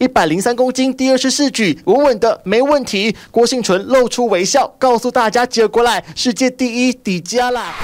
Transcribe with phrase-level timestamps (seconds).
[0.00, 3.14] 一百零三公斤，第二十四举，稳稳的，没问题。
[3.30, 7.74] 郭婞淳露出微笑，告诉大家：“接过来，世界第一底加啦！”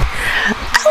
[0.49, 0.89] 哦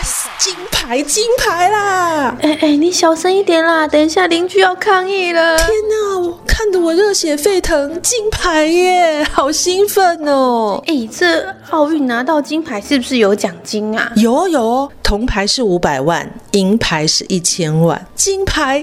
[0.00, 2.34] ，yes，金牌，金牌啦！
[2.40, 5.58] 哎哎，你小声一点啦，等一下邻居要抗议了。
[5.58, 10.82] 天哪，看得我热血沸腾，金牌耶，好兴奋哦！
[10.86, 14.10] 哎，这奥运拿到金牌是不是有奖金啊？
[14.16, 18.82] 有哦有哦，铜牌是五百万，银牌是一千万，金牌。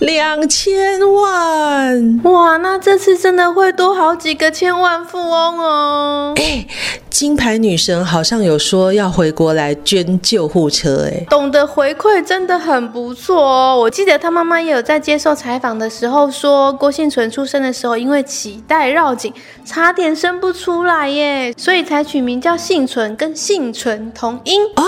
[0.00, 2.56] 两千万哇！
[2.56, 6.34] 那这次真的会多好几个千万富翁哦！
[6.36, 6.66] 哎，
[7.08, 13.78] 金牌女神好像有说要回国来捐救护车，哎，懂得回馈真的很不错哦。
[13.78, 19.32] 我记得她妈妈也有在接受采访的时候说，郭婞淳出生的时候因为脐带绕颈，
[19.64, 24.82] 差点生不出来耶，所以才取名叫幸存，跟幸存同音哦。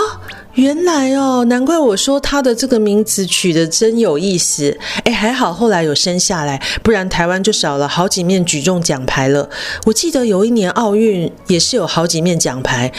[0.55, 4.77] 原来哦，难怪我说他的这个名字取得真有意思。
[5.03, 9.49] 哎，还好后来有生下来，不然台湾就少了好几面举重奖牌了。
[9.85, 12.91] 我记得有一年奥运也是有好几面奖牌，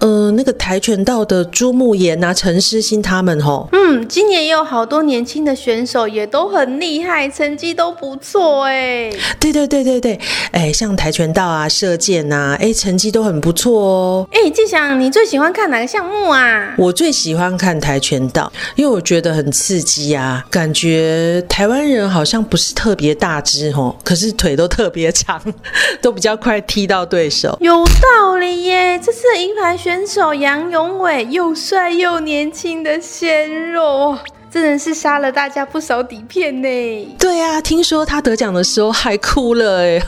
[0.00, 3.68] 呃，那个跆拳道的朱木炎啊、陈诗欣他们吼。
[3.72, 9.10] 嗯，今年也有好多年轻的选手也都很厉害，成绩都不错哎。
[9.38, 10.18] 对对对对对，
[10.50, 14.28] 哎，像跆拳道啊、射箭啊，哎，成绩都很不错哦。
[14.32, 16.74] 哎，季翔，你最喜欢看哪个项目啊？
[16.76, 25.40] 我最最喜欢看跆拳道，因为我觉得很刺激啊，感觉台湾人好像不是特别大只哦，可是腿都特别长，
[26.02, 27.56] 都比较快踢到对手。
[27.60, 28.98] 有道理耶！
[28.98, 34.18] 这次银牌选手杨永伟又帅又年轻的鲜肉，
[34.50, 37.16] 真的是杀了大家不少底片呢。
[37.18, 40.02] 对啊，听说他得奖的时候还哭了哎，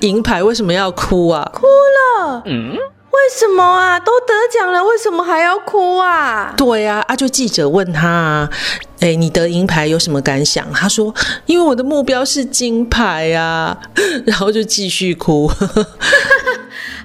[0.00, 1.50] 银牌为什么要哭啊？
[1.54, 2.76] 哭了，嗯。
[3.12, 4.00] 为什么啊？
[4.00, 6.54] 都得奖了，为什么还要哭啊？
[6.56, 8.50] 对啊，啊，就记者问他啊，
[9.00, 10.66] 哎，你得银牌有什么感想？
[10.72, 11.14] 他说，
[11.46, 13.76] 因为我的目标是金牌啊，
[14.24, 15.46] 然后就继续哭。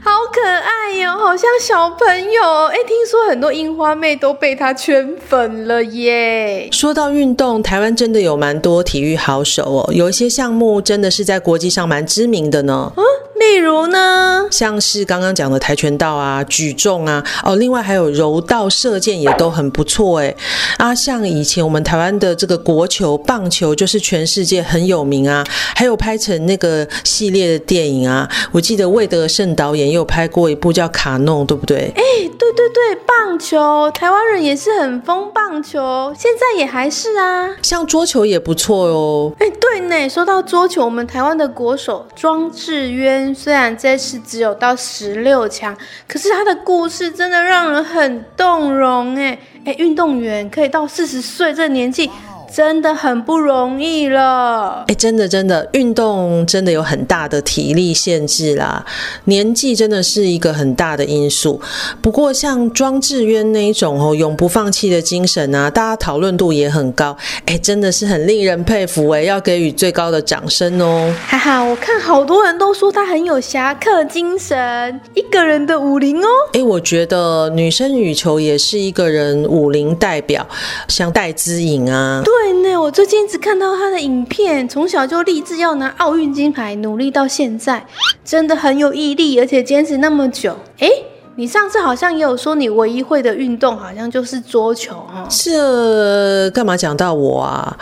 [0.03, 2.65] 好可爱哟，好像小朋友。
[2.67, 6.69] 哎，听说很多樱花妹都被他圈粉了耶。
[6.71, 12.93] 说到运动，台湾真的有蛮多体育好手哦，有一些项目真的是在国际上蛮知名的呢。
[12.95, 13.03] 嗯
[13.39, 20.35] 例如呢，像是刚刚讲的跆拳道啊、举重啊，哦，另外还有柔道、射箭也都很不错哎。
[20.77, 25.43] 啊，像以前我们台湾的这个国球、棒球，就是全世界很有名啊，
[25.75, 28.27] 还有拍成那个系列的电影啊。
[28.51, 31.91] 我记得魏德圣导演又拍过一部叫《卡弄》，对不对？
[31.95, 32.01] 哎，
[32.39, 37.49] 对对对，棒球，台湾人也是很疯棒球，现在也还是啊。
[37.61, 39.31] 像桌球也不错哦。
[39.37, 43.26] 哎，对呢，说到桌球，我们台湾的国手庄智渊。
[43.33, 45.75] 虽然这次只有到十六强，
[46.07, 52.09] 可是他的故事真的让人很动容哎哎，运动员可以到四十岁这年纪。
[52.53, 58.85] 真的很不容易了，哎，真的真的，运动真的有很大的体力限制啦，
[59.25, 61.59] 年纪真的是一个很大的因素。
[62.01, 67.15] 不过像庄智渊那一种哦，永不放弃的精神啊，大家讨论度也很高，
[67.45, 71.13] 哎，真的是很令人佩服哎，要给予最高的掌声哦。
[71.27, 76.27] 哈哈，我看好多人都说他很有侠客精神，一个人的武林哦。
[76.53, 80.47] 哎，我觉得女生羽球也是一个人武林代表，
[80.87, 82.21] 像戴资颖啊。
[82.23, 82.33] 对
[82.63, 87.85] 呢，我最近只看到他的影片，从小就立志要拿奥运金牌，努力到现在，
[88.23, 90.55] 真的很有毅力，而且坚持那么久。
[90.79, 90.89] 诶，
[91.35, 95.27] 你上次好像也有说你唯一会的运动好像就是桌球哈？
[95.29, 97.77] 是干嘛讲到我啊？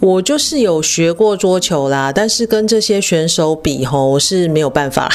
[0.00, 5.10] 我就是有学过桌球啦，但是跟这些选手比吼，我是没有办法。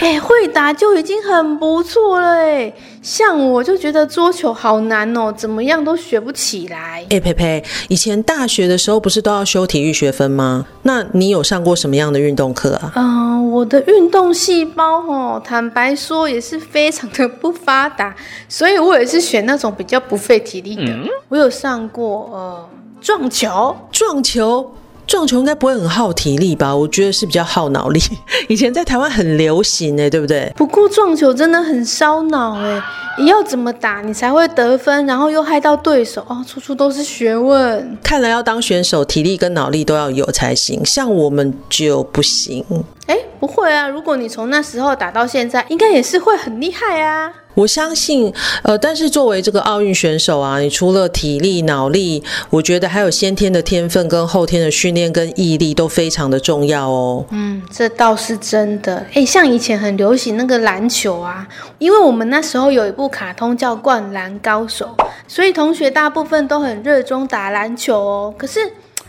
[0.00, 2.72] 哎、欸，会打就已经很不错了哎。
[3.00, 7.00] 像我就觉得桌球好难哦，怎么样都学不起来。
[7.08, 10.66] 哎、欸，佩佩，以前大学的时候不是都要修体育学分吗？
[10.82, 12.92] 那你有上过什么样的运动课啊？
[12.94, 18.14] 嗯、呃，我的运动细胞哦，坦白说也是非常的不发达，
[18.48, 20.92] 所以我也是选那种比较不费体力的。
[20.92, 22.68] 嗯、我有上过呃。
[23.02, 24.74] 撞球，撞球，
[25.08, 26.74] 撞球应该不会很耗体力吧？
[26.74, 28.00] 我觉得是比较耗脑力。
[28.48, 30.52] 以前在台湾很流行哎，对不对？
[30.56, 32.80] 不过撞球真的很烧脑哎，
[33.18, 37.98] 你要怎么打你才会得分，然后又害到对手哦，处处都是学问。
[38.04, 42.64] 看来要当选手，体力跟脑力都要有才行，像我们就不行。
[43.06, 47.32] 哎，不会啊，如果你从那时候打到现在，应该也是会很厉害啊。
[47.54, 48.32] 我相信，
[48.62, 57.24] 呃，但是作为这个奥运选手啊，你除了体力、脑力，我觉得还有先天的天分跟后天的训练跟毅力都非常的重要哦。
[57.30, 59.04] 嗯，这倒是真的。
[59.12, 61.46] 诶，像以前很流行那个篮球啊，
[61.78, 64.94] 因为我们那时候有一部卡通叫《灌篮高手》，
[65.28, 68.34] 所以同学大部分都很热衷打篮球哦。
[68.36, 68.60] 可是。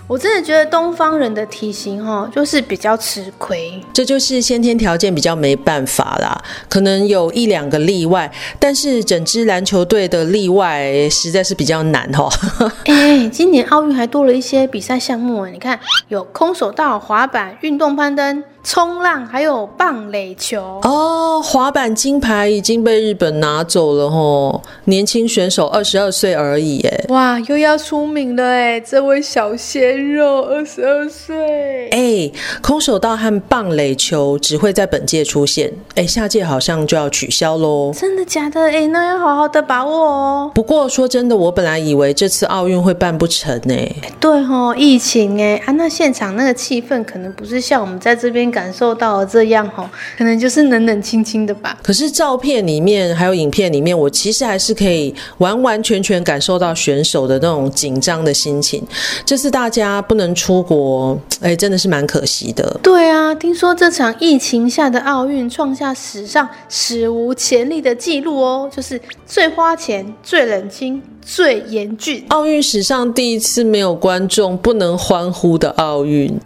[0.06, 6.40] 我真的觉得东方人的体型哦，就是比较吃亏，这就是先天条件比较没办法啦。
[6.68, 8.30] 可能有一两个例外，
[8.60, 12.30] 但是整支篮球队的例外实在是比较难哦。
[12.86, 15.80] 哎，今年奥运还多了一些比赛项目，你看
[16.10, 18.44] 有空手道、滑板、运动攀登。
[18.64, 27.06] 冲浪还有棒垒球哦，滑板金牌已经被日本拿走了吼，年轻选手二十二岁而已耶。
[27.10, 31.90] 哇，又要出名了哎，这位小鲜肉二十二岁。
[31.90, 32.32] 哎，
[32.62, 37.92] 空手道和棒垒球只会在本届出现，哎，下届好像就要取消喽。
[37.94, 38.62] 真的假的？
[38.62, 40.52] 哎，那要好好的把握哦。
[40.56, 43.76] 不过说真的，我本来以为这次奥运会办不成呢。
[44.22, 48.53] 对吼，疫情哎啊，那现场那个气氛可能不是像我们在这边。
[48.54, 51.78] 感受到了这样吼，可能就是冷冷清清的吧。
[51.82, 58.82] 可是照片里面还有影片里面，我其实还是可以完完全全感受到选手的那种紧张的心情。
[59.26, 62.80] 这次大家不能出国，哎，真的是蛮可惜的。
[62.84, 76.40] 对啊，听说这场疫情下的奥运创下史上史无前例的记录哦，就是最花钱、最冷清、最严峻，奥运史上第一次没有观众不能欢呼的奥运。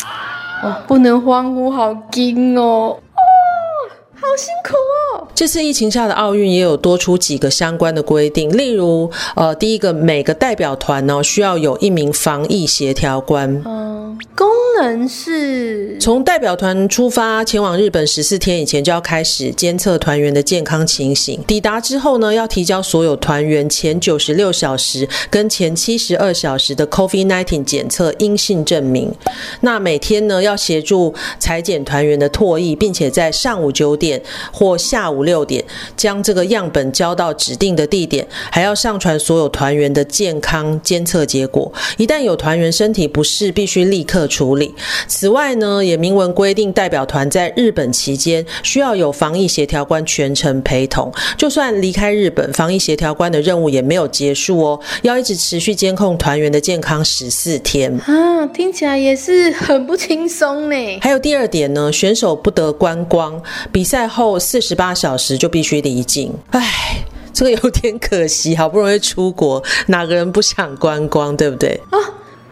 [0.64, 2.98] 哦，不能欢呼，好惊哦！
[3.16, 3.22] 哦，
[4.16, 5.07] 好辛苦哦。
[5.34, 13.62] 这次疫情下的奥运也有多出几个相关的规定，例如，呃，第一个，每个代表团呢需要有一名防疫协调官。
[13.66, 14.48] 嗯，功。
[14.80, 29.12] 能是从代表团出发前往日本十四天以前就要开始监测团员的健康情形，抵达之后呢，要提交所有团员前九十六小时跟前七十二小时的 COVID-19 检测阴性证明。
[29.62, 34.22] 那每天呢，要协助裁剪团员的唾液，并且在上午九点
[34.52, 35.64] 或下午六点
[35.96, 41.72] 将这个样本交到指定的地点，还要上传所有团员的健康监测结果。
[41.98, 44.74] 一旦有团员身体不适，必须立刻处理。
[45.08, 51.12] 此外呢，也明文规定，代表团在日本期间需要有防疫协调官全程陪同。
[51.38, 57.98] 就算离开日本，防疫协调官的任务也没有结束哦，要一直持续监控团员的健康十四天。
[58.06, 61.00] 啊，听起来也是很不轻松呢。
[61.02, 66.34] 还有第二点呢，选手不得观光，比赛后四十八小时就必须离境。
[66.50, 71.80] 唉，这个有点可惜，好不容易出国，哪个人不想观光，对不对？
[71.92, 71.98] 啊。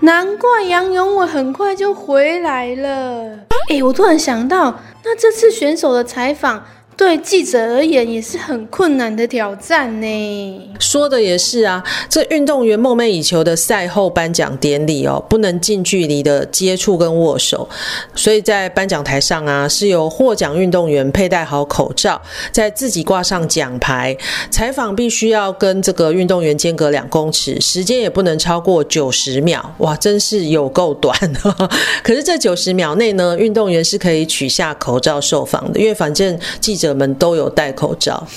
[0.01, 3.39] 难怪杨永伟很快就回来了。
[3.69, 6.63] 哎，我突然想到，那这次选手的采访。
[6.97, 10.71] 对记者而言也是很困难的挑战呢。
[10.79, 17.67] 说的也是啊，这运动员梦寐以求的赛后颁奖典礼哦，不能近距离的接触跟握手，
[18.15, 22.21] 所以在颁奖台上啊，是由获奖运动员佩戴好口罩，
[22.53, 24.15] 在自己挂上奖牌。
[24.49, 29.75] 采访必须要跟这个运动员间隔两公尺，时间也不能超过九十秒。
[29.79, 31.13] 哇，真是有够短。
[32.01, 36.84] 可是这九十秒内呢，运动员是可以取下口罩受访的，因为反正记者。
[36.85, 38.27] 者们都有戴口罩，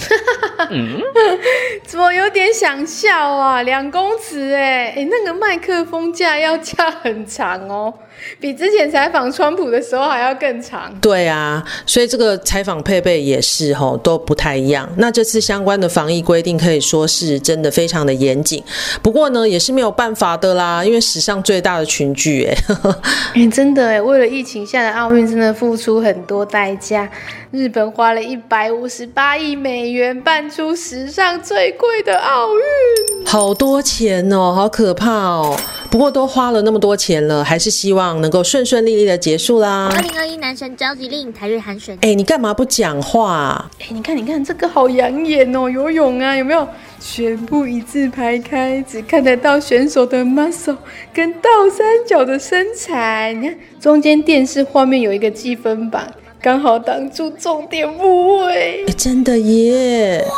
[1.85, 3.61] 怎么有点想笑啊？
[3.63, 7.93] 两公尺哎哎，那个麦克风架要架很长哦。
[8.41, 10.93] 比之前采访川普的时候还要更长。
[11.01, 14.89] 对啊，所以这个采访配备也是吼都不太一样。
[14.97, 18.63] 那这次相关的防疫规定可以说是真的非常的严谨。
[19.03, 22.55] 不过呢，也是没有办法的啦，因为史上最大的群聚哎。
[23.35, 27.09] 哎，真的哎，为了疫情下的奥运，真的付出很多代价。
[27.51, 35.59] 日本花了一百五十八亿美元办出史上最贵的奥运，好多钱哦，好可怕哦。
[35.91, 38.08] 不过都花了那么多钱了，还是希望。
[38.21, 39.89] 能够顺顺利利的结束啦！
[39.93, 41.97] 二零二一男神召集令，台日韩选。
[42.01, 43.71] 哎，你干嘛不讲话啊？
[43.81, 46.67] 哎，你看，你看这个好养眼哦，游泳啊，有没有？
[47.01, 50.77] 全部一字排开，只看得到选手的 muscle
[51.15, 53.33] 跟倒三角的身材。
[53.35, 56.13] 你看中间电视画面有一个计分板，
[56.43, 58.85] 刚好挡住重点部位。
[58.87, 60.25] 哎，真的耶！
[60.29, 60.35] 哇，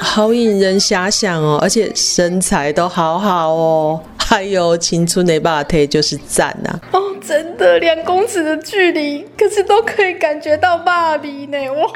[0.00, 4.00] 好引人遐想哦，而且身材都好好哦。
[4.16, 6.80] 还有青春的霸体就是赞呐！
[6.92, 11.58] 哦，真的两公尺的距离，可是都可以感觉到爸比呢。
[11.72, 11.88] 哇！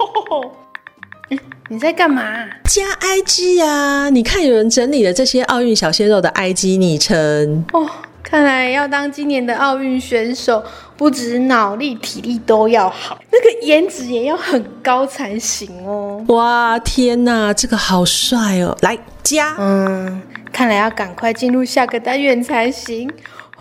[1.69, 2.23] 你在干嘛？
[2.65, 4.11] 加 IG 呀、啊？
[4.11, 7.89] 你看有人整理了这些奥运小鲜肉的 IG 昵称哦。
[8.25, 10.63] 看来要当今年的奥运选手，
[10.97, 16.25] 不止脑力、体力都要好，那个颜值也要很高才行哦。
[16.29, 18.77] 哇，天哪，这个好帅哦！
[18.83, 20.21] 来加，嗯，
[20.53, 23.11] 看来要赶快进入下个单元才行。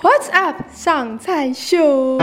[0.01, 0.55] What's up？
[0.73, 2.19] 上菜秀。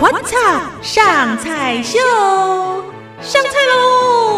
[0.00, 0.82] What's up？
[0.82, 1.98] 上菜秀，
[3.20, 4.31] 上菜喽！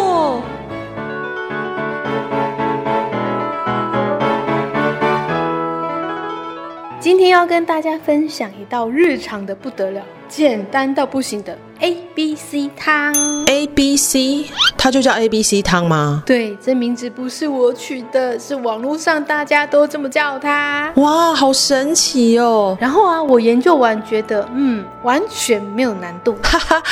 [7.04, 13.44] 今天要跟大家分享一道日常的不得了、简单到不行的 A B C 汤。
[13.44, 14.46] A B C，
[14.78, 16.22] 它就叫 A B C 汤吗？
[16.24, 20.90] 对，这名字不是我取的，是网络上大家都这么叫它。
[20.96, 22.74] 哇，好神奇哦！
[22.80, 26.34] 然后啊，我研究完觉得，嗯，完全没有难度。
[26.42, 26.82] 哈哈，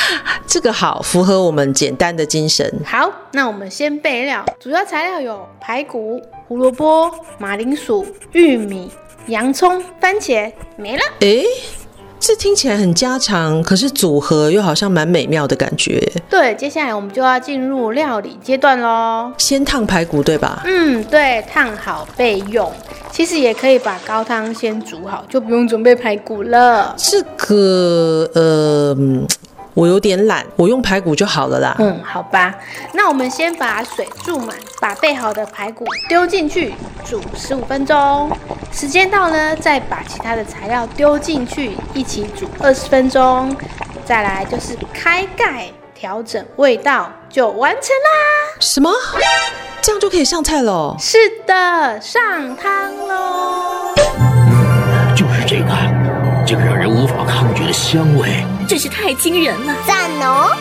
[0.46, 2.70] 这个好，符合我们简单的精神。
[2.84, 8.90] 好，那我们先备料，主要材料有排骨、胡萝卜、马铃薯、玉米。
[9.26, 11.02] 洋葱、番茄没了。
[11.20, 11.44] 诶，
[12.18, 16.00] 这听起来很家常，可是组合又好像蛮美妙的感觉。
[16.28, 19.32] 对，接下来我们就要进入料理阶段喽。
[19.38, 20.62] 先烫排骨，对吧？
[20.64, 22.70] 嗯，对，烫好备用。
[23.10, 26.94] 其实也可以把高汤先煮好，就不用准备排骨了。
[26.96, 28.96] 这个，呃。
[29.74, 31.74] 我有点懒，我用排骨就好了啦。
[31.78, 32.54] 嗯，好吧，
[32.92, 36.74] 那我们先把水注满，把备好的排骨丢进去
[37.04, 38.30] 煮十五分钟。
[38.70, 43.54] 时间到呢，再把其他的材料丢进去一起煮二十分钟。
[44.04, 48.56] 再来就是开盖调整味道，就完成啦。
[48.60, 48.90] 什么？
[49.80, 50.96] 这样就可以上菜喽？
[50.98, 53.94] 是的，上汤喽。
[53.96, 56.01] 嗯，就是这个。
[56.92, 59.74] 无法抗拒的香味，真是太惊人了！
[59.86, 60.54] 赞哦！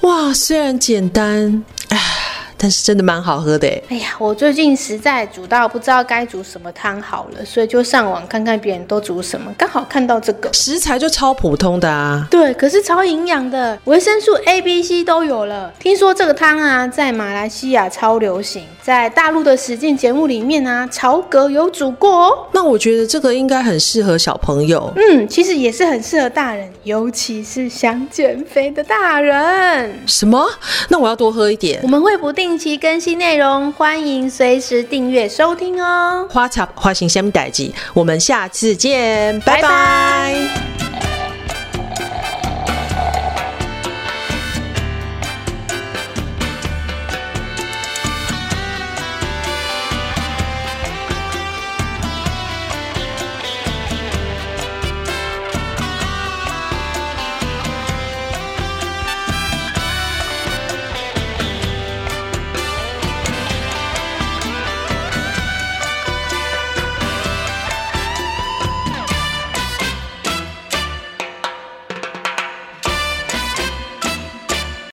[0.00, 2.21] 哇，虽然简单，唉。
[2.62, 3.82] 但是真的蛮好喝的哎！
[3.88, 12.24] 哎呀，我最近实在煮到不知道该煮什么汤好了，所以就上网看看别人都煮什么，刚好看到这个食材就超普通的啊。
[12.30, 15.72] 对，可是超营养的，维生素 A、B、C 都有了。
[15.80, 22.46] 听说这个汤啊，在马来西亚超流行，在大陆的实境节目里面啊，曹格有煮过哦。
[22.52, 24.92] 那我觉得这个应该很适合小朋友。
[24.94, 30.00] 嗯，其实也是很适合大人，尤其是想减肥的大人。
[30.06, 30.48] 什么？
[30.88, 31.80] 那我要多喝一点。
[31.82, 36.26] 我们会不定期更新内容，欢迎随时订阅收听哦。
[36.30, 39.62] 花草花型虾米代志，我们下次见，拜拜。
[39.62, 40.71] 拜拜。